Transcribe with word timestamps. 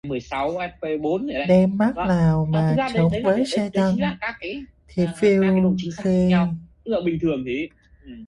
Đem 1.47 1.77
mác 1.77 1.97
lào 1.97 2.45
mà 2.51 2.75
chống 2.93 3.11
với 3.23 3.45
xe 3.45 3.69
tăng, 3.69 3.95
thiệt 4.93 5.09
phiêu 5.19 5.43
khê 6.03 6.31